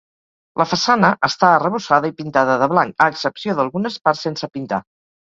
[0.61, 4.87] La façana està arrebossada i pintada de blanc, a excepció d'algunes parts sense pintar.